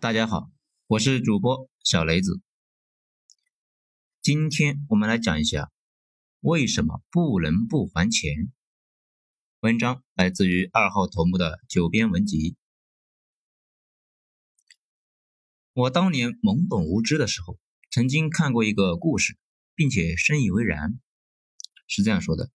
[0.00, 0.48] 大家好，
[0.86, 2.40] 我是主播小雷子。
[4.22, 5.72] 今天我们来讲一下
[6.38, 8.52] 为什么不能不还钱。
[9.58, 12.54] 文章来自于二号头目的九编文集。
[15.72, 17.58] 我当年懵懂无知的时候，
[17.90, 19.36] 曾经看过一个故事，
[19.74, 21.00] 并且深以为然。
[21.88, 22.52] 是这样说的：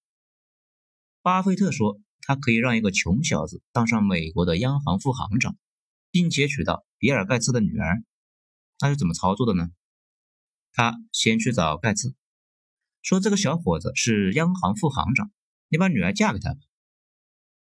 [1.21, 5.57] 巴菲特说，他可以让一个穷小子当上美国的央行副行长，
[6.13, 8.03] 并且娶到比尔盖茨的女儿。
[8.77, 9.71] 他是怎么操作的呢？
[10.73, 12.13] 他先去找盖茨，
[13.01, 15.31] 说这个小伙子是央行副行长，
[15.69, 16.59] 你把女儿嫁给他吧。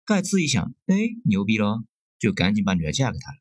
[0.07, 1.85] 盖茨一想，哎，牛逼了，
[2.19, 3.39] 就赶紧把女儿嫁给他了。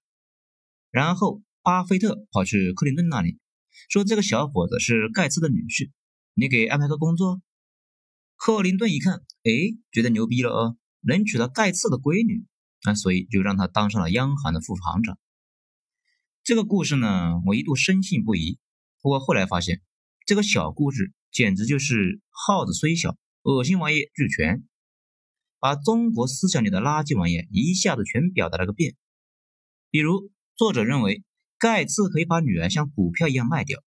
[0.92, 3.40] 然后巴菲特跑去克林顿那里，
[3.88, 5.92] 说这个小伙子是盖茨的女婿，
[6.34, 7.42] 你给安排个工作。
[8.36, 12.46] 克林顿一看，哎，觉得牛逼了啊，能娶到盖茨的闺女，
[12.84, 15.18] 那，所以就让他当上了央行的副行长。
[16.44, 18.58] 这个故事呢，我一度深信不疑。
[19.02, 19.82] 不过后来发现，
[20.26, 24.64] 这个小故事简直就是耗子虽小，恶心玩意俱全，
[25.60, 28.96] 把中国思想里的垃圾玩意一下子全表达了个遍。
[29.90, 31.24] 比如，作者认为
[31.58, 33.80] 盖茨可以把女儿像股票一样卖掉；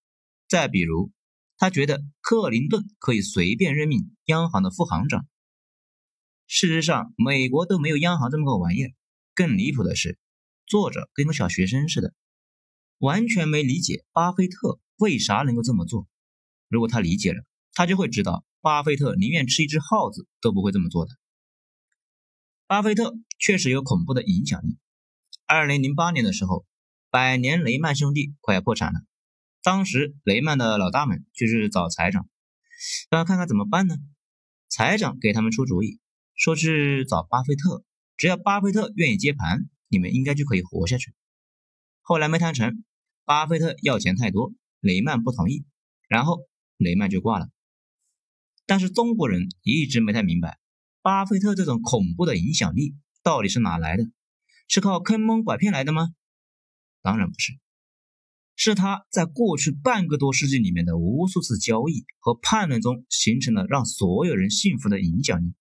[0.49, 1.11] 再比如，
[1.57, 5.27] 他觉得克林顿可以随便任命央行的副行长。
[6.55, 8.91] 事实上，美国都没有央行这么个玩意儿。
[9.35, 10.19] 更离谱的是，
[10.67, 12.13] 作者跟个小学生似的，
[12.99, 14.79] 完全没理解巴菲特。
[14.99, 16.07] 为啥能够这么做？
[16.69, 17.43] 如果他理解了，
[17.73, 21.13] 他就会知道，巴菲特宁愿吃一只耗子都不会这么做的。
[22.67, 24.77] 巴菲特确实有恐怖的影响力。
[25.47, 26.67] 二零零八年的时候，
[27.09, 29.01] 百年雷曼兄弟快要破产了，
[29.63, 32.29] 当时雷曼的老大们就是找财长，
[33.09, 33.97] 让看看怎么办呢？
[34.69, 35.99] 财长给他们出主意，
[36.35, 37.85] 说是找巴菲特，
[38.17, 41.15] 只要巴菲特愿意接盘，你们应该就可以活下去。
[42.01, 42.85] 后来没谈成，
[43.25, 44.53] 巴菲特要钱太多。
[44.81, 45.65] 雷曼不同意，
[46.09, 46.41] 然后
[46.77, 47.49] 雷曼就挂了。
[48.67, 50.59] 但是中国人一直没太明白，
[51.03, 54.05] 巴菲特这种恐怖的影响力到底是哪来的？
[54.67, 56.09] 是靠坑蒙拐骗来的吗？
[57.01, 57.53] 当然不是，
[58.57, 65.55] 是他在过去半个多世纪里面的无数次交易和判断中形成了让所有人信服的影响力。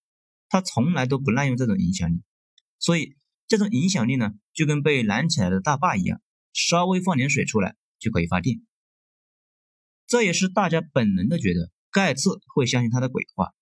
[0.52, 2.22] 他从来都不滥用这种影响力，
[2.78, 3.16] 所以
[3.48, 8.62] 这种影响力呢，就跟被拦起来的大坝一样，稍微放点水出来就可以发电。
[10.08, 13.54] 这也是大家本能的觉得盖茨会相信他的鬼话，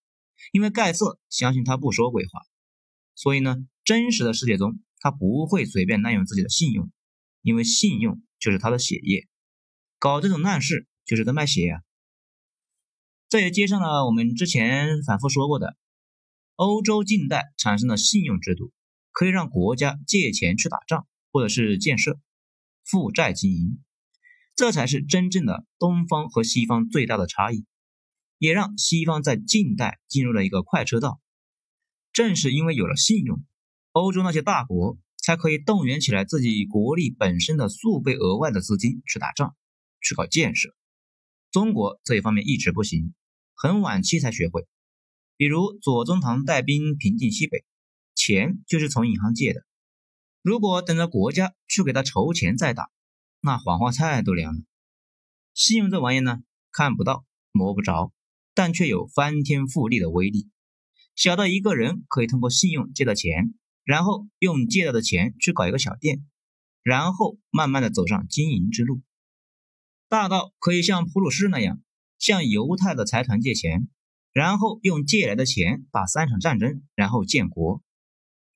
[0.52, 2.42] 因为盖茨相信他不说鬼话，
[3.14, 6.92] 所以呢，真实的世界中他不会随便滥用自己的信用，
[7.44, 9.28] 因为信用就是他的血液，
[10.00, 11.84] 搞这种烂事就是在卖血呀。
[13.28, 15.78] 这也接上了我们之前反复说过的，
[16.60, 18.74] 欧洲近代产生的信用制度，
[19.14, 22.20] 可以让国家借钱去打仗或者是建设，
[22.84, 23.82] 负债经营。
[24.58, 27.64] 这才是真正的东方和西方最大的差异，
[28.38, 31.22] 也让西方在近代进入了一个快车道。
[32.12, 33.42] 正是因为有了信用，
[33.94, 39.56] 欧洲那些大国才可以动员起来自己国力本身的数倍额外的资金去打仗、
[40.02, 40.76] 去搞建设。
[41.52, 43.14] 中国这一方面一直不行，
[43.56, 44.68] 很晚期才学会。
[45.40, 47.64] 比如左宗棠带兵平定西北，
[48.14, 49.64] 钱就是从银行借的。
[50.42, 52.92] 如果等着国家去给他筹钱再打，
[53.40, 54.60] 那黄花菜都凉了。
[55.54, 56.40] 信用这玩意呢，
[56.74, 57.24] 看不到
[57.54, 58.12] 摸不着，
[58.54, 60.50] 但却有翻天覆地的威力。
[61.16, 63.54] 小到一个人可以通过信用借到钱，
[63.86, 66.26] 然后用借到的钱去搞一个小店，
[66.84, 68.98] 然后慢慢的走上经营之路；
[70.10, 71.82] 大到可以像普鲁士那样，
[72.18, 73.88] 向犹太的财团借钱，
[74.40, 77.84] 然后用借来的钱打三场战争，然后建国。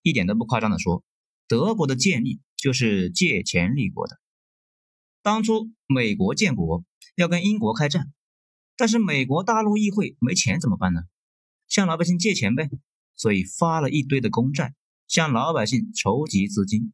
[0.01, 1.03] 一点都不夸张的说，
[1.45, 4.17] 德国的建立就是借钱立国的。
[5.21, 6.85] 当初美国建国
[7.17, 8.13] 要跟英国开战，
[8.77, 11.01] 但是美国大陆议会没钱怎么办呢？
[11.67, 12.69] 向老百姓借钱呗，
[13.17, 14.75] 所以发了一堆的公债，
[15.09, 16.93] 向老百姓筹集资金。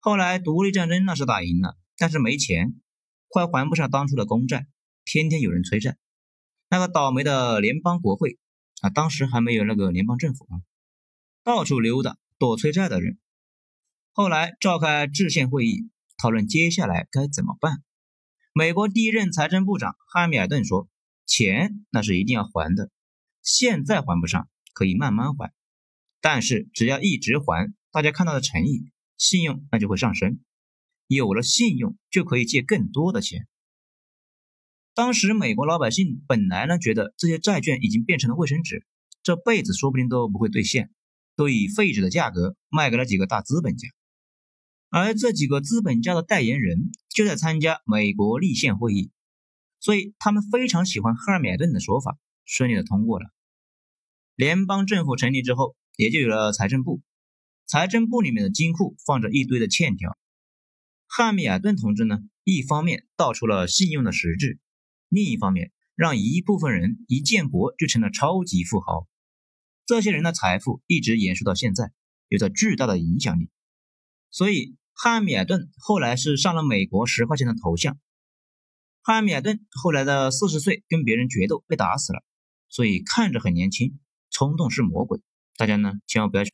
[0.00, 2.80] 后来独立战争那是打赢了，但是没钱，
[3.28, 4.68] 快还不上当初的公债，
[5.04, 5.98] 天天有人催债。
[6.74, 8.40] 那个倒霉的联邦国会
[8.80, 10.58] 啊，当时还没有那个联邦政府啊，
[11.44, 13.20] 到处溜达躲催债的人。
[14.12, 15.88] 后来召开制宪会议。
[16.16, 17.82] 讨论接下来该怎么办。
[18.52, 20.88] 美国第一任财政部长汉密尔顿说
[21.26, 22.90] ：“钱那是一定要还的，
[23.40, 25.52] 现在还不上可以慢慢还，
[26.20, 30.40] 但是只要一直还，大家看到的诚意，信用那就会上升。
[31.06, 33.46] 有了信用，就可以借更多的钱。”
[34.94, 38.86] 当时美国老百姓本来呢觉得这些债券已经变成了卫生纸，
[39.24, 40.92] 这辈子说不定都不会兑现，
[41.34, 43.88] 都以废纸的价格卖给了几个大资本家。
[44.90, 49.10] 而这几个资本家的代言人就在参加美国立宪会议，
[49.80, 53.26] 所以他们非常喜欢赫尔米顿的说法，顺利的通过了。
[54.36, 57.02] 联邦政府成立之后，也就有了财政部。
[57.66, 60.16] 财政部里面的金库放着一堆的欠条。
[61.06, 64.60] 汉密尔顿同志呢，一方面道出了信用的实质，
[65.14, 69.06] 另一方面让一部分人一建国就成了超级富豪。
[69.86, 71.92] 这些人的财富一直延续到现在，
[72.28, 73.50] 有着巨大的影响力。
[74.30, 77.98] 所以汉密尔顿后来是上了美国十块钱的头像。
[79.02, 82.24] 汉密尔顿后来的四十岁跟别人决斗被打死了，
[82.68, 83.98] 所以看着很年轻。
[84.30, 85.20] 冲动是魔鬼，
[85.56, 86.50] 大家呢千万不要去。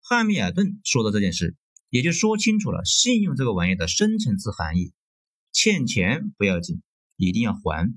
[0.00, 1.54] 汉密尔顿说的这件事，
[1.90, 4.94] 也就说清楚了信用这个玩意的深层次含义。
[5.52, 6.80] 欠钱不要紧，
[7.18, 7.94] 一定要还，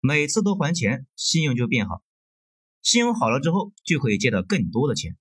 [0.00, 2.04] 每次都还钱，信用就变好。
[2.82, 5.16] 信用好了之后，就可以借到更多的钱。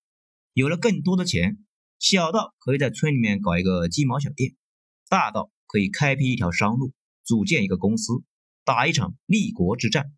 [0.54, 1.58] 有了更多的钱，
[1.98, 4.56] 小到可以在村里面搞一个鸡毛小店，
[5.10, 8.22] 大到可以开辟一条商路，组建一个公司，
[8.66, 10.12] 打一场立国之战。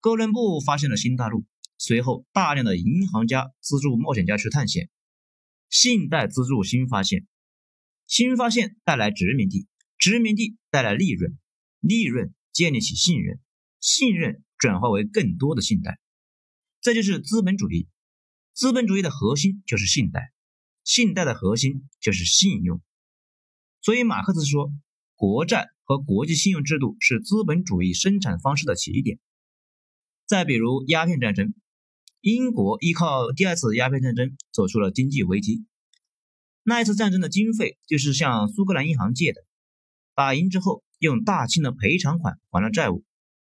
[0.00, 1.44] 哥伦布发现了新大陆。
[1.76, 4.90] 随后，大量的银行家资助冒险家去探险，
[5.68, 7.26] 信贷资助新发现，
[8.06, 9.66] 新发现带来殖民地，
[9.96, 11.38] 殖民地带来利润，
[11.80, 13.40] 利润建立起信任，
[13.80, 15.98] 信任转化为更多的信贷，
[16.80, 17.88] 这就是资本主义。
[18.52, 20.32] 资本主义的核心就是信贷，
[20.84, 22.80] 信贷的核心就是信用。
[23.80, 24.72] 所以，马克思说，
[25.14, 29.18] 国债和国际信用制度是资本主义生产方式的起点。
[30.26, 31.54] 再比如鸦片战争。
[32.22, 35.64] 英国依靠第二次鸦片战争走出了经济危机。
[36.62, 39.40] 那一次战争的经费就是向苏格兰银行借的，
[40.14, 43.04] 打赢之后用大清的赔偿款还了债务，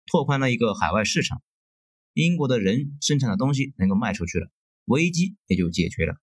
[0.05, 1.41] 拓宽了一个海外市场。
[2.13, 4.47] 英国的人生产的东西能够卖出去了，
[4.85, 6.15] 危机也就解决了。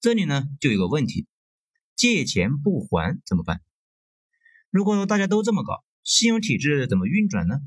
[0.00, 1.26] 这里呢就有个问题：
[1.96, 3.62] 借钱不还怎么办？
[4.68, 7.60] 如果大家都这么搞，信用体制怎么运转呢？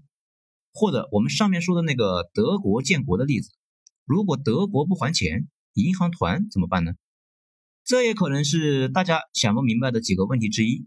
[0.73, 3.49] 或者我们上面说的那个德国建国的例子，
[4.05, 6.93] 如果德国不还钱，银行团怎么办呢？
[7.83, 10.85] 这也可能是大家想不明白的几个问题之一。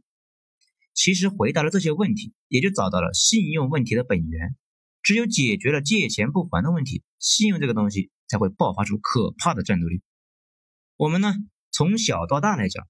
[0.95, 4.57] 其实回答了这些问题，也就找到了信用问题的本源。
[5.03, 10.03] 只有解决了借钱不还的问题，信用这个东西才会爆发出可怕的战斗力。
[10.97, 11.35] 我们呢，
[11.71, 12.87] 从小到大来讲，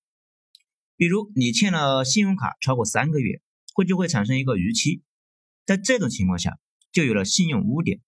[0.97, 3.41] 比如你欠了信用卡超过三个月，
[3.75, 5.03] 会就会产生一个逾期，
[5.65, 6.59] 在这种情况下。
[6.93, 8.01] 就有了信用污点，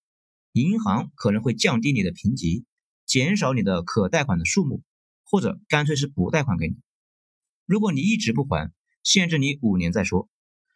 [0.51, 2.65] 银行可能会降低你的评级，
[3.07, 4.83] 减少你的可贷款的数目，
[5.23, 6.75] 或者干脆是补贷款给你。
[7.65, 10.29] 如果你一直不还，限制你五年再说。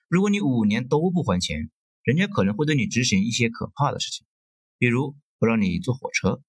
[0.08, 1.70] 如果你五年都不还钱，
[2.02, 4.26] 人家可能会对你执行一些可怕的事情，
[4.78, 6.43] 比如不让你坐火车，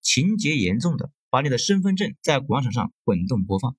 [0.00, 3.76] 情节严重的把你的身份证在广场上滚动播放。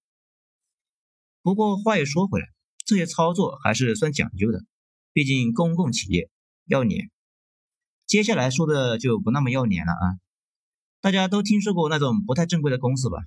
[1.42, 2.48] 不过话又说回来，
[2.86, 4.64] 这些操作还是算讲究的，
[5.14, 6.30] 毕竟公共企业。
[6.66, 7.10] 要脸，
[8.06, 10.06] 接下来说的就不那么要脸了啊！
[11.02, 13.18] 大家都听说过那种不太正规的公司吧？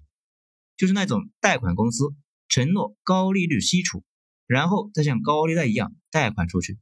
[0.76, 2.14] 就是那种贷款公司，
[2.52, 4.04] 承诺高利率息储，
[4.46, 6.78] 然后再像高利贷一样贷款出去，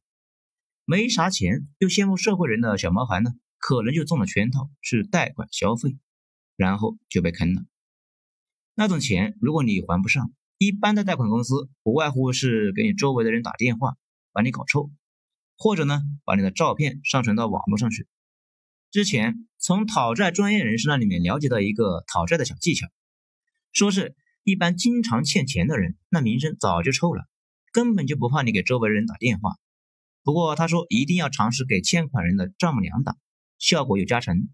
[0.84, 5.96] 没啥钱又羡慕社会人的小毛孩呢，可能就中了圈套，是贷款消费，
[6.56, 7.62] 然后就被坑了。
[8.74, 13.94] 那种钱如果你还不上，一般的贷款公司不外乎是给你周围的人打电话，
[14.32, 14.90] 把你搞臭。
[15.56, 18.08] 或者呢，把你的照片上传到网络上去。
[18.90, 22.88] 之前从讨债专业人士那里面了解到一个讨债的小技巧，
[23.72, 27.28] 说是一般经常欠钱的人，那名声早就臭了，
[27.72, 29.56] 根本就不怕你给周围人打电话。
[30.22, 33.16] 不过他说一定要尝试给欠款人的丈母娘打，
[33.58, 34.48] 效果有加成。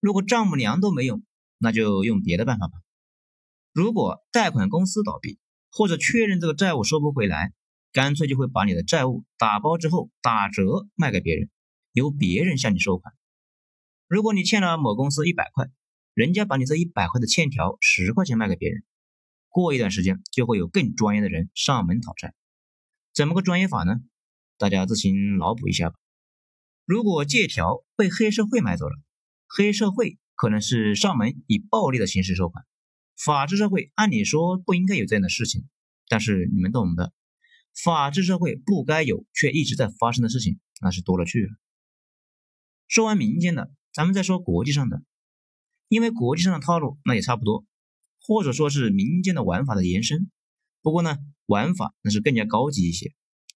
[0.00, 1.24] 如果丈母娘都没用，
[1.58, 2.74] 那就用别的办法吧。
[3.72, 5.38] 如果贷款公司倒闭，
[5.70, 7.52] 或者确认这个债务收不回来。
[7.92, 11.48] 干脆就会把你的债务打包之后打折卖给别人，
[11.92, 13.14] 由别人向你收款。
[14.08, 15.70] 如果你欠了某公司一百块，
[16.12, 18.82] 人家把你这一百块的欠条十块钱卖给别人，
[19.54, 22.34] 过一段时间就会有更专业的人上门讨债。
[23.14, 24.00] 怎么个专业法呢？
[24.58, 25.96] 大家自行脑补一下吧。
[26.84, 28.96] 如果借条被黑社会买走了，
[29.46, 32.64] 黑社会可能是上门以暴力的形式收款。
[33.16, 35.68] 法治社会按理说不应该有这样的事情，
[36.08, 37.12] 但是你们懂的。
[37.80, 41.52] 法治社会不该有却一直在发生的事情，那是多了去了。
[42.88, 45.04] 说完民间的，咱们再说国际上的，
[45.86, 47.64] 因为国际上的套路那也差不多，
[48.26, 50.30] 或者说是民间的玩法的延伸。
[50.80, 53.14] 不过呢，玩法那是更加高级一些，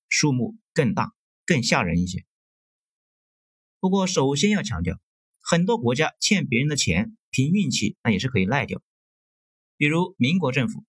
[0.08, 1.12] 数目更大，
[1.44, 2.24] 更吓人一些。
[3.80, 5.00] 不过首先要强调，
[5.40, 8.82] 很多国家欠别人的钱，凭运气那也是可以赖掉。
[9.76, 10.84] 比如民国政府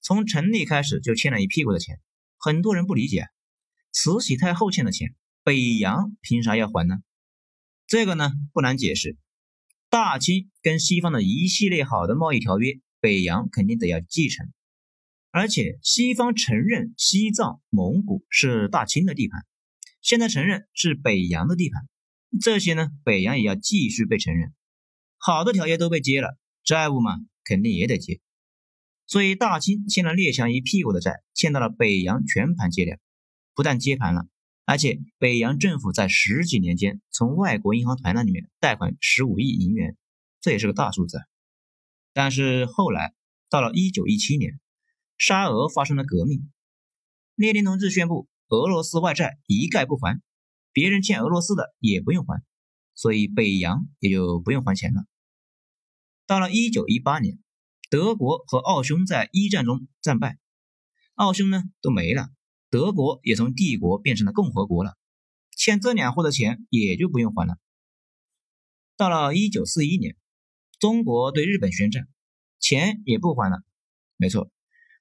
[0.00, 2.00] 从成立开始就欠了一屁股的钱，
[2.38, 3.28] 很多人不理解，
[3.92, 6.96] 慈禧太后欠的钱，北洋凭啥要还呢？
[7.86, 9.16] 这个呢不难解释，
[9.90, 14.48] 大清跟西方的一系列好的贸易条约，北洋肯定得要继承，
[15.32, 19.44] 而且西方承认西藏、蒙古是大清的地盘，
[20.00, 21.88] 现在承认是北洋的地盘，
[22.40, 24.54] 这些呢北洋也要继续被承认，
[25.18, 28.20] 好的条约都被接了，债务嘛肯定也得接。
[29.08, 32.96] 所以，大清欠了列强一屁股的债，欠到了北洋全盘接了，
[33.56, 34.28] 不但接盘了，
[34.70, 39.96] 而且北洋政府在十几年间从外国银行团那里面贷款十五亿银元，
[40.40, 41.18] 这也是个大数字。
[42.12, 43.12] 但是后来
[43.48, 44.60] 到了一九一七年，
[45.18, 46.52] 沙俄发生了革命，
[47.34, 50.22] 列宁同志宣布俄罗斯外债一概不还，
[50.72, 52.40] 别人欠俄罗斯的也不用还，
[52.94, 55.04] 所以北洋也就不用还钱了。
[56.28, 57.40] 到了一九一八年。
[57.88, 60.38] 德国和奥匈在一战中战败，
[61.16, 62.30] 奥匈呢都没了，
[62.70, 64.96] 德国也从帝国变成了共和国了，
[65.56, 67.58] 欠这两户的钱也就不用还了。
[68.96, 70.16] 到了一九四一年，
[70.78, 72.08] 中国对日本宣战，
[72.60, 73.62] 钱也不还了。
[74.16, 74.50] 没错，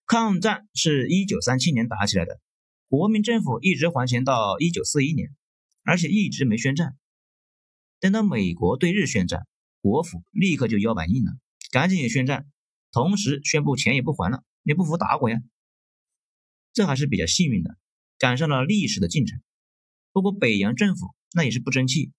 [0.06, 2.40] 抗战是一九三七年打起来的，
[2.88, 5.30] 国民政府一直还钱到一九四一年，
[5.84, 6.98] 而且一直没宣战。
[8.00, 9.46] 等到美国对日宣战，
[9.82, 11.34] 国府立刻就腰板硬了，
[11.72, 12.50] 赶紧也宣战。
[12.92, 15.38] 同时宣布钱也不还了，你不服打我呀！
[16.74, 17.78] 这还是比较幸运的，
[18.18, 19.42] 赶上了历史的进程。
[20.12, 22.12] 不过北洋政府那也是不争气，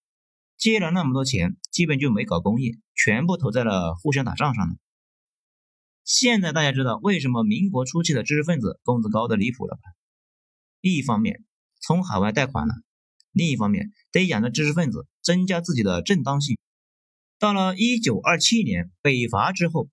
[0.56, 4.74] 借了那么多钱，基本就没搞工业，全部投在了互相打仗上了。
[6.04, 9.82] 现在大家知道为什么民国初期的知识分子工资高的离谱了吧？
[10.80, 11.44] 一方面
[11.80, 12.74] 从海外贷款了，
[13.32, 16.58] 另一方面得养着知识分子，增加自己的正当性。
[17.38, 19.88] 到了一九二七年北伐之后。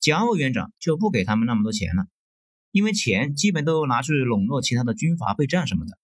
[0.00, 2.06] 蒋委员长就不给他们那么多钱了，
[2.78, 5.98] 因为钱基本都拿去笼络其他的军阀备战什么的。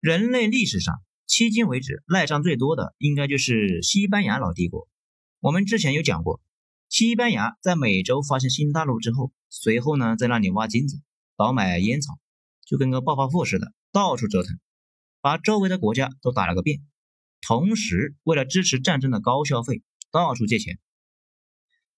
[0.00, 4.88] 人类历史上迄今为止赖账最多的，应该就是西班牙老帝国。
[5.38, 6.40] 我们之前有讲过，
[6.88, 11.00] 西班牙在美洲发现新大陆之后，随后呢在那里挖金子、
[11.36, 12.18] 倒买烟草，
[12.66, 14.58] 就跟个暴发户似的，到处折腾，
[15.20, 16.80] 把周围的国家都打了个遍。
[17.40, 20.80] 同时，为了支持战争的高消费，到处借钱。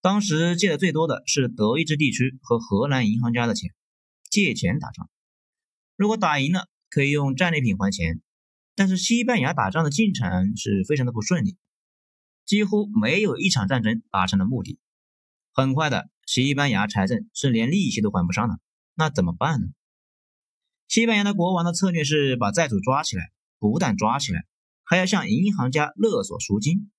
[0.02, 3.74] 当时借的最多的是德意志地区和荷兰银行家的钱，
[4.30, 5.10] 借钱打仗。
[5.96, 8.22] 如果打赢了，可以用战利品还钱。
[8.74, 11.58] 但是西班牙打仗的进程是非常的不顺利，
[12.46, 14.78] 几乎没有一场战争达成了目的。
[15.52, 18.58] 很快的，西班牙财政是连利息都还不上了，
[18.94, 19.66] 那怎么办呢？
[20.88, 24.46] 西班牙的国王的策略是把债主抓起来，不但抓起来，
[24.82, 26.90] 还要向银行家勒索赎金。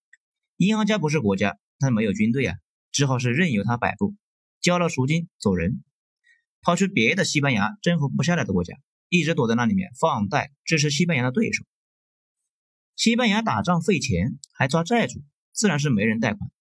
[0.58, 2.58] 银行家不是国家，他没有军队啊。
[2.92, 4.16] 只好是任由他摆布，
[4.60, 5.84] 交了赎金走人，
[6.62, 8.76] 跑去别的西班牙征服不下来的国家，
[9.10, 11.64] 一直躲在那里面放贷支持西班牙的对手。
[12.96, 16.52] 西班牙打仗费钱，还抓债主，自然是没人贷款，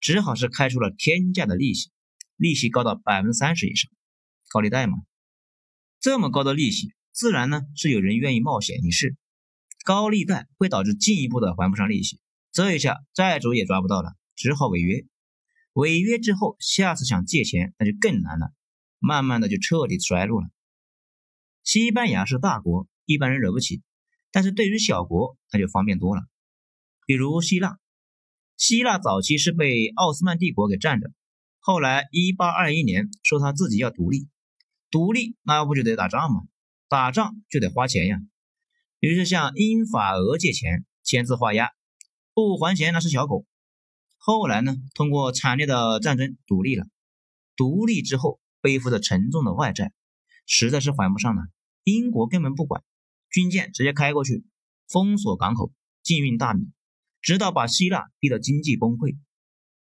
[0.00, 1.90] 只好是开出了天价的利息，
[2.36, 3.90] 利息高到百分之三十以上，
[4.50, 4.98] 高利贷嘛。
[6.00, 9.16] 这么高的利息，自然呢是有人愿意冒险一试。
[9.84, 12.20] 高利贷会导致进一步的还不上利息，
[12.52, 15.06] 这一下债主也抓不到了，只好违约。
[15.78, 18.52] 违约之后，下次想借钱那就更难了，
[18.98, 20.48] 慢慢的就彻底衰落了。
[21.62, 23.80] 西班牙是大国，一般人惹不起，
[24.32, 26.22] 但是对于小国那就方便多了。
[27.06, 27.78] 比如希腊，
[28.56, 31.12] 希腊早期是被奥斯曼帝国给占着，
[31.60, 34.28] 后来一八二一年说他自己要独立，
[34.90, 36.42] 独立那不就得打仗吗？
[36.88, 38.18] 打仗就得花钱呀，
[38.98, 41.70] 于是向英法俄借钱，签字画押，
[42.34, 43.46] 不还钱那是小狗。
[44.20, 44.76] 后来呢？
[44.94, 46.86] 通过惨烈的战争独立了。
[47.56, 49.92] 独立之后，背负着沉重的外债，
[50.44, 51.42] 实在是还不上了。
[51.84, 52.82] 英国根本不管，
[53.30, 54.44] 军舰直接开过去，
[54.88, 55.72] 封锁港口，
[56.02, 56.68] 禁运大米，
[57.22, 59.16] 直到把希腊逼得经济崩溃。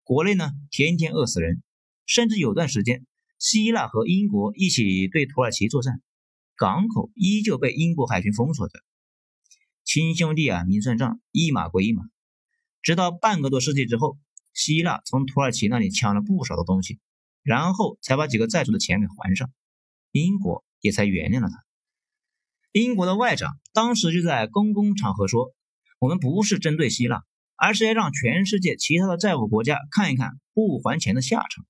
[0.04, 1.62] 国内呢，天天饿死人，
[2.04, 3.04] 甚至有段时间，
[3.38, 6.02] 希腊和英国一起对土耳其作战，
[6.56, 8.80] 港口依旧被英国海军封锁着。
[9.82, 12.04] 亲兄弟啊，明算账，一码归一码。
[12.82, 14.18] 直到半个多世纪之后。
[14.56, 16.98] 希腊从土耳其那里抢了不少的东西，
[17.42, 19.52] 然后才把几个债主的钱给还上，
[20.12, 21.62] 英国也才原谅了他。
[22.72, 25.52] 英国的外长当时就在公共场合说
[26.00, 27.22] ：“我们不是针对希腊，
[27.54, 31.66] 而是要让全世界其他的债务国家看一看不还钱的下场。”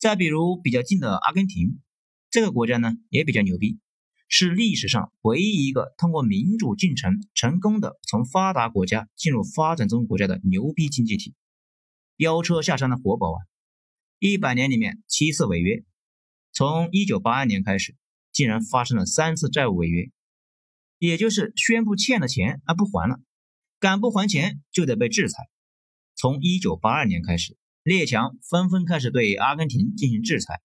[0.00, 1.80] 再比如比较近的阿根廷，
[2.28, 3.78] 这个国家呢也比较牛逼，
[4.26, 11.34] 是历史上唯一一个通过民主进程成功的从发达国家进入发展中国家的牛逼经济体。
[12.22, 13.38] 飙车下山的活宝啊！
[14.20, 15.82] 一百年里面七次违约，
[16.52, 17.96] 从一九八二年开始，
[18.30, 20.08] 竟然发生了三次债务违约，
[20.98, 23.20] 也就是宣布欠的钱啊不还了，
[23.80, 25.48] 敢不还钱就得被制裁。
[26.14, 30.60] 从一九八二年开始，列强纷纷开始对阿根廷进行制裁，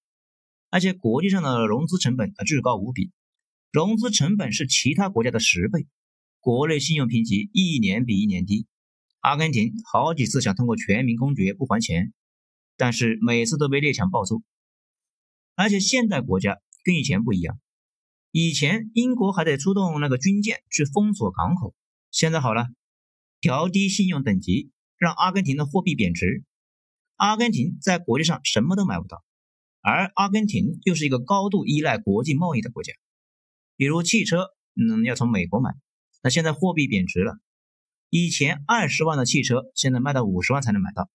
[0.69, 3.11] 而且国际上的融资成本啊至高无比，
[3.71, 5.87] 融资成本是其他国家的十倍，
[6.39, 8.67] 国内信用评级一年比一年低。
[9.27, 12.13] 阿根廷好几次想通过全民公决不还钱，
[12.77, 14.41] 但是每次都被列强暴揍。
[15.53, 17.59] 而且现代国家跟以前不一样，
[18.31, 21.75] 以前英国还得出动那个军舰去封锁港口，
[22.09, 22.69] 现在好了，
[23.41, 26.45] 调低信用等级，让阿根廷的货币贬值。
[27.17, 29.25] 阿根廷在国际上什么都买不到，
[29.81, 32.93] 而阿根廷又是一个高度依赖国际贸易的国家，
[33.75, 35.71] 比如汽车，嗯，要从美国买，
[36.23, 37.37] 那现在货币贬值了，
[38.09, 41.09] 以前二十万的汽车现在卖到五十万才能买到，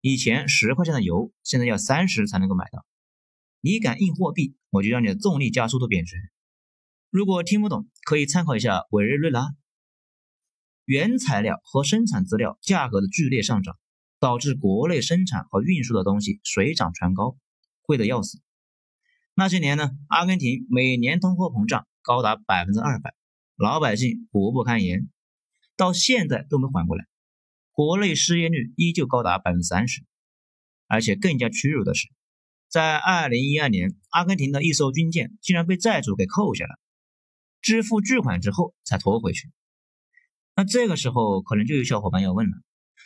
[0.00, 2.86] 以前十块钱的油现在要三十才能够买到。
[3.60, 6.16] 你敢印货币，我就让你的重力加速度贬值。
[7.10, 9.54] 如果听不懂，可以参考一下委内瑞拉。
[10.86, 13.76] 原材料和生产资料价格的剧烈上涨，
[14.18, 17.36] 导致国内生产和运输的东西水涨船高，
[17.82, 18.40] 贵得要死。
[19.34, 23.14] 那些年呢，阿根廷每年通货膨胀高达百分之二百，
[23.56, 25.08] 老百姓苦不堪言，
[25.76, 27.06] 到现在都没缓过来。
[27.72, 30.04] 国内失业率依旧高达百分之三十，
[30.86, 32.08] 而且更加屈辱的是。
[32.68, 36.78] 在二零一二年，阿根廷的一艘军舰竟然被债主给扣下了，
[37.60, 39.50] 支付巨款之后才拖回去。
[40.56, 42.56] 那这个时候，可能就有小伙伴要问了：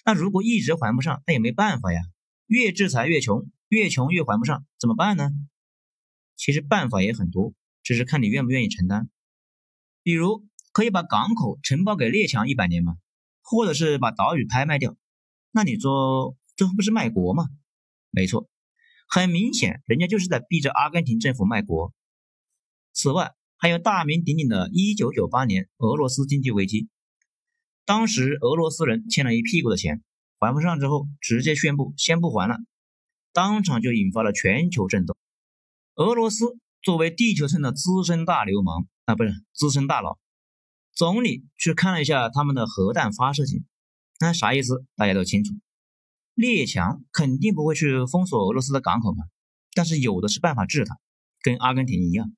[0.05, 2.01] 那如果一直还不上，那也没办法呀，
[2.47, 5.31] 越制裁越穷，越穷越还不上，怎么办呢？
[6.37, 9.09] 其实办法也很多，只是看你愿不愿意承担。
[10.03, 10.47] 比如
[10.79, 12.99] 可以把港口承包给列强一百年吗？
[13.43, 14.97] 或者是把岛屿拍卖掉？
[15.51, 17.49] 那你说这不是卖国吗？
[18.11, 18.49] 没错。
[19.09, 21.93] 很明显，人家就是在逼着阿根廷政府卖国。
[22.93, 26.89] 此外，还有大名鼎鼎的1998年俄罗斯经济危机，
[27.85, 30.01] 当时俄罗斯人欠了一屁股的钱，
[30.39, 32.57] 还不上之后，直接宣布先不还了，
[33.33, 35.17] 当场就引发了全球震动。
[35.97, 36.45] 俄罗斯
[36.83, 40.17] 作为地球村的资深大流氓啊，不是资深大佬，
[40.99, 43.65] 总理去看了一下他们的核弹发射井，
[44.19, 44.85] 那啥意思？
[44.97, 45.55] 大家都清楚。
[46.35, 49.23] 列强肯定不会去封锁俄罗斯的港口嘛，
[49.75, 50.99] 但是有的是办法治它，
[51.41, 52.35] 跟阿根廷一样，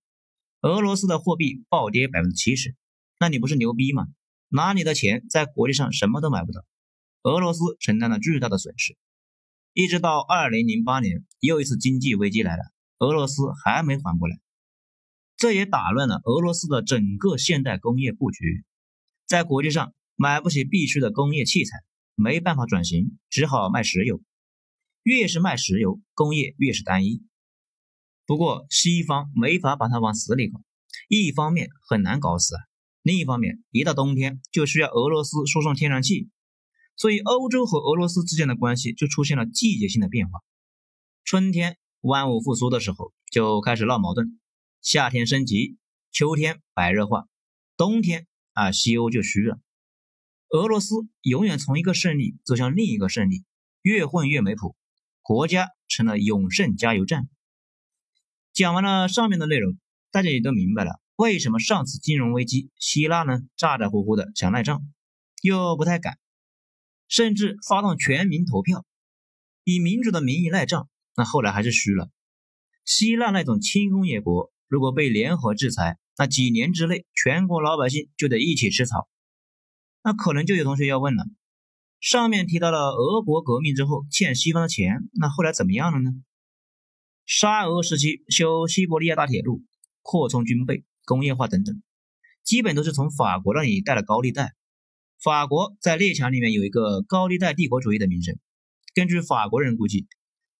[0.61, 2.77] 俄罗斯的货币暴跌百分之七十，
[3.19, 4.09] 那你不是牛逼吗？
[4.51, 6.63] 拿你的钱在国际上什么都买不到，
[7.23, 8.95] 俄罗斯承担了巨大的损失，
[9.73, 12.65] 一直到二零零八年又一次经济危机来了，
[12.99, 14.39] 俄罗斯还没缓过来，
[15.41, 18.63] 这也打乱了俄罗斯的整个现代工业布局，
[19.27, 21.79] 在国际上买不起必须的工业器材。
[22.15, 24.21] 没办法转型，只好卖石油。
[25.03, 27.23] 越是卖石油，工业越是单一。
[28.27, 30.61] 不过西方没法把它往死里搞，
[31.09, 32.55] 一方面很难搞死，
[33.01, 36.29] 另一方面一到冬天就需要俄罗斯输送天然气，
[36.97, 40.41] 所以欧洲和俄罗斯之间的关系就出现了季节性的变化。
[41.25, 44.39] 春天万物复苏的时候就开始闹矛盾，
[44.83, 45.77] 夏天升级，
[46.11, 47.29] 秋天白热化，
[47.77, 49.61] 冬天啊西欧就虚了。
[50.49, 53.45] 俄罗斯永远从一个胜利走向另一个胜利，
[53.83, 54.75] 越混越没谱，
[55.21, 57.29] 国家成了永胜加油站。
[58.55, 59.79] 讲完了上面的内容，
[60.11, 64.83] 大家也都明白了为什么上次金融危机希腊呢咋咋呼呼的想赖账，
[65.43, 66.19] 又不太敢，
[67.07, 68.87] 甚至发动全民投票，
[69.65, 72.11] 以民主的名义赖账，那后来还是虚了。
[72.87, 79.09] 希腊那种轻工业国，如果被联合制裁，那几年之内全国老百姓就得一起吃草。
[80.05, 81.25] 那可能就有同学要问了，
[81.99, 86.13] 上面提到了俄国革命之后欠西方的钱，那后来怎么样了呢？
[87.27, 89.65] 沙俄时期修西伯利亚大铁路、
[90.03, 91.83] 扩充军备、工业化等等，
[92.45, 94.55] 基本都是从法国那里贷了高利贷。
[95.21, 98.39] 法国在列强里面有一个高利贷帝国主义的名声，
[98.95, 100.07] 根据法国人估计，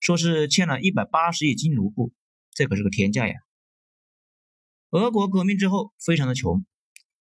[0.01, 2.13] 说是欠了一百八十亿金卢布，
[2.53, 3.35] 这可是个天价呀。
[4.91, 6.65] 俄国革命之后非常的穷，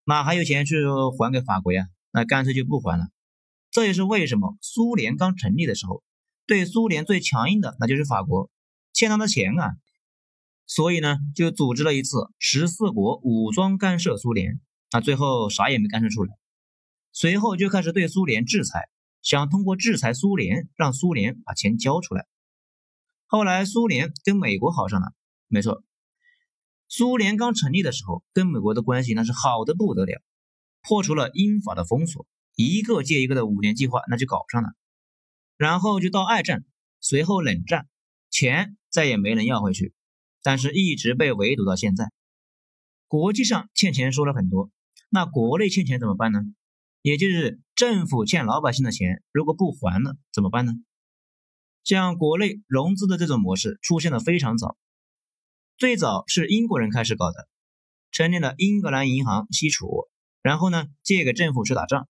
[0.06, 0.76] 哪还有钱去
[1.18, 1.88] 还给法国呀？
[2.12, 3.10] 那干脆就不还了，
[3.70, 6.04] 这也是为什么苏联刚成立的时候，
[6.48, 8.50] 对苏联最强硬的那就是法国，
[8.92, 9.76] 欠他的钱啊，
[10.66, 14.60] 所以呢就组织了一次十四国武装干涉苏联，
[14.92, 16.34] 那最后啥也没干涉出来，
[17.12, 18.90] 随后就开始对苏联制裁，
[19.22, 22.26] 想通过制裁苏联让苏联把钱交出来。
[23.28, 25.14] 后来苏联跟美国好上了，
[25.48, 25.84] 没错，
[26.90, 30.22] 苏联刚成立的时候跟美国的关系那是好的不得了。
[30.82, 32.26] 破除了英法的封锁，
[32.56, 34.70] 一个接一个的五年计划那就搞上了，
[35.56, 36.66] 然后就到二战，
[37.00, 37.88] 随后冷战，
[38.32, 39.94] 钱再也没能要回去，
[40.42, 42.12] 但是一直被围堵到现在。
[43.08, 44.72] 国际上欠钱说了很多，
[45.10, 46.40] 那国内欠钱怎么办呢？
[47.02, 50.74] 也就是政府欠老百姓的钱，如果不还了怎么办呢？
[51.84, 54.78] 像国内融资的这种模式出现的非常早，
[55.80, 57.48] 最早是英国人开始搞的，
[58.12, 60.10] 成立了英格兰银行西储，
[60.42, 62.10] 然后呢借给政府去打仗。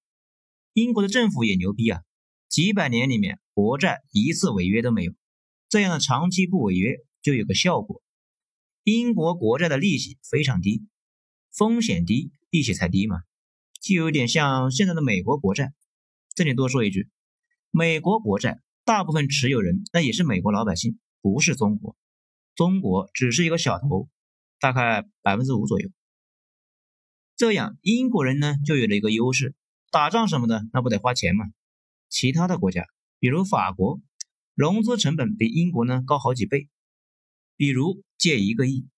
[0.73, 2.01] 英国的政府也牛逼啊，
[2.47, 5.13] 几百年里面国债一次违约都没有，
[5.69, 8.01] 这样的长期不违约就有个效果，
[8.83, 10.87] 英国国债的利息非常低，
[11.55, 13.17] 风险低，利息才低嘛，
[13.79, 15.73] 就有点像现在的美国国债。
[16.33, 17.07] 这里多说一句，
[17.69, 18.59] 美国国债。
[18.83, 21.95] 大部分持有人那也是美国老百姓，不是中国，
[22.59, 24.09] 中国只是一个小头，
[24.59, 25.89] 大概百分之五左右。
[27.37, 29.55] 这样英国人呢就有了一个优势，
[29.91, 31.45] 打仗什么的那不得花钱吗？
[32.09, 32.83] 其他的国家，
[33.17, 34.01] 比如法国，
[34.55, 36.67] 融资成本比英国呢高好几倍。
[37.55, 38.89] 比如借一个亿，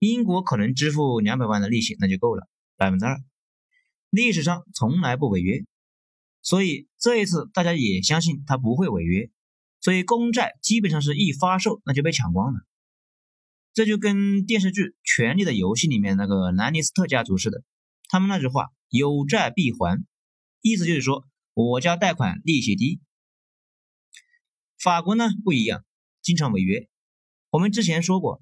[0.00, 3.22] 英国可能支付两百万的利息那就够了，百分之二，
[4.10, 5.64] 历史上从来不违约。
[6.42, 9.30] 所以这一次大家也相信他不会违约。
[9.80, 12.66] 所以公债基本上是一发售那就被抢光了，
[13.74, 17.64] 这就跟电视剧《权力的游戏》里面那个兰尼斯特家族似的，
[18.08, 20.04] 他们那句话“有债必还”，
[20.62, 23.00] 意思就是说我家贷款利息低。
[24.80, 25.84] 法国呢不一样，
[26.22, 26.88] 经常违约。
[27.50, 28.40] 我们之前说过，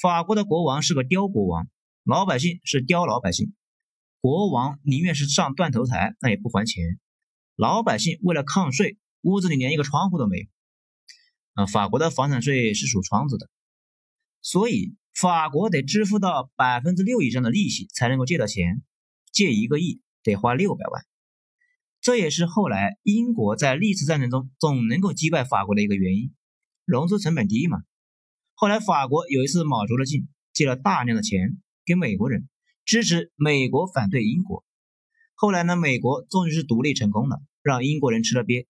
[0.00, 1.68] 法国的国王是个刁国王，
[2.04, 3.52] 老百姓是刁老百姓，
[4.20, 7.00] 国王宁愿是上断头台，那也不还钱。
[7.56, 10.46] 老百姓为了抗税，屋子里连一个窗户都没有。
[11.54, 13.50] 啊，法国的房产税是数窗子的，
[14.40, 18.82] 所以法国得支付到百分之六以上的利息才能够借到钱，
[19.32, 21.04] 借一个亿得花六百万，
[22.00, 26.32] 这也是后来英国在历次战争中总能够击败法国的一个原因，
[26.84, 27.82] 融资成本低嘛。
[28.54, 32.48] 后来法国有一次卯足了劲，借了大量的钱给美国人，
[32.84, 34.64] 支持美国反对英国，
[35.34, 38.66] 后来呢，美国终于是独立成功了，让英国人吃了瘪。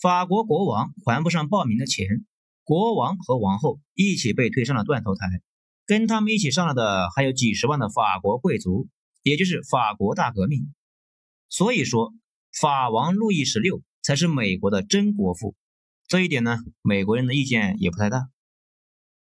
[0.00, 2.26] 法国国王还不上报名的钱，
[2.66, 5.40] 国王和王后一起被推上了断头台，
[5.86, 8.88] 跟他们一起上了的还有几十万的法国贵族，
[9.22, 10.74] 也就是法国大革命。
[11.48, 12.12] 所以说，
[12.52, 15.54] 法王路易十六才是美国的真国父。
[16.08, 18.28] 这一点呢，美国人的意见也不太大。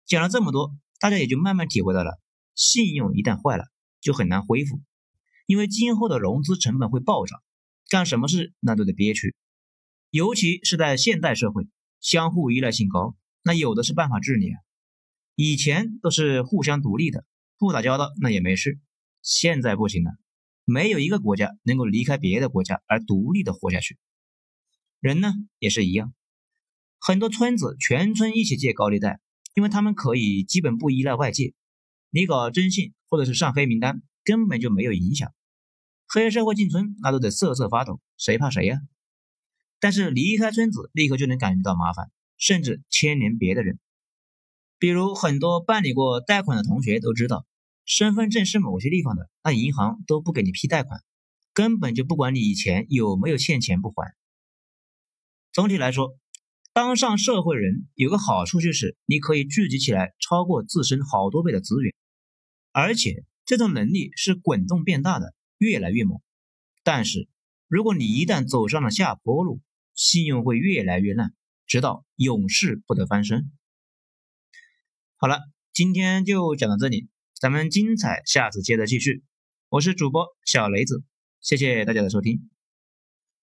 [0.07, 2.19] 讲了这么多，大家也就慢慢体会到了，
[2.55, 3.65] 信用一旦坏了，
[4.01, 4.81] 就很难恢复，
[5.45, 7.39] 因为今后的融资成本会暴涨，
[7.89, 9.35] 干什么事那都得憋屈。
[10.09, 11.67] 尤其是在现代社会，
[11.99, 14.51] 相互依赖性高，那有的是办法治理。
[15.35, 17.25] 以前都是互相独立的，
[17.57, 18.79] 不打交道那也没事。
[19.21, 20.11] 现在不行了，
[20.65, 23.97] 没有一个国家能够离开别的国家而独立的活下去。
[24.99, 26.13] 人呢也是一样，
[26.99, 29.19] 很多村子全村一起借高利贷，
[29.53, 31.53] 因为他们可以基本不依赖外界。
[32.09, 35.33] 你搞征信或者是上黑名单，根本就没有影响。
[36.07, 38.79] 黑社会进村那都得瑟瑟发抖，谁怕谁呀？
[39.79, 43.79] 但是离开村子，立刻就能感觉到麻烦，甚至牵连别的人。
[44.77, 47.45] 比如很多办理过贷款的同学都知道，
[47.85, 51.01] 身份证是某些地方的，那银行都不给你批贷款，
[51.53, 54.15] 根本就不管你以前有没有欠钱不还。
[55.51, 56.17] 总体来说，
[56.71, 61.93] 当上社会人有个好处就是你可以聚集起来超过自身好多倍的资源，
[62.71, 66.21] 而且这种能力是滚动变大的，越来越猛。
[66.83, 67.27] 但是
[67.67, 69.59] 如果你一旦走上了下坡路，
[69.99, 71.33] 信用会越来越烂，
[71.67, 73.51] 直到永世不得翻身。
[75.17, 75.41] 好了，
[75.73, 79.25] 今天就讲到这里，咱们精彩下次接着继续。
[79.67, 81.03] 我是主播小雷子，
[81.41, 82.49] 谢谢大家的收听。